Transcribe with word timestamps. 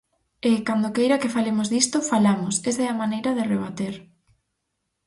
E, 0.49 0.51
cando 0.67 0.93
queira 0.95 1.21
que 1.21 1.33
falemos 1.35 1.67
disto, 1.75 1.97
¡falamos!, 2.11 2.55
¡Esa 2.69 2.81
é 2.85 2.87
a 2.89 2.99
maneira 3.01 3.31
de 3.37 3.47
rebater! 3.51 3.93